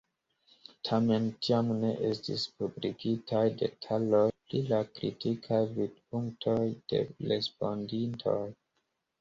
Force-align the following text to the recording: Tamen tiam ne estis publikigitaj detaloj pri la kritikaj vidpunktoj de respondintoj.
Tamen 0.87 1.25
tiam 1.47 1.67
ne 1.83 1.91
estis 2.07 2.45
publikigitaj 2.61 3.43
detaloj 3.59 4.23
pri 4.47 4.63
la 4.73 4.81
kritikaj 4.97 5.61
vidpunktoj 5.77 6.59
de 6.95 7.03
respondintoj. 7.35 8.39